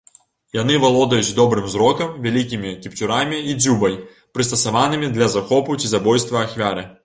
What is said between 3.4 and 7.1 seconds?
і дзюбай, прыстасаванымі для захопу ці забойства ахвяры.